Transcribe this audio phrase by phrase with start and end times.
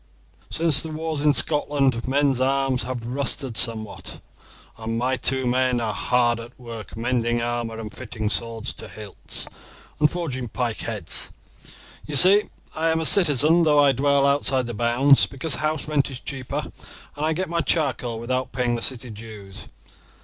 [0.49, 4.19] Since the wars in Scotland men's arms have rusted somewhat,
[4.75, 9.45] and my two men are hard at work mending armour and fitting swords to hilts,
[9.99, 11.29] and forging pike heads.
[12.07, 16.09] You see I am a citizen though I dwell outside the bounds, because house rent
[16.09, 16.71] is cheaper
[17.15, 19.67] and I get my charcoal without paying the city dues.